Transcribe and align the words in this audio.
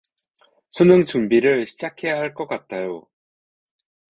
수능 0.71 1.05
준비를 1.05 1.67
시작해야할 1.67 2.33
것 2.33 2.47
같아요. 2.47 3.05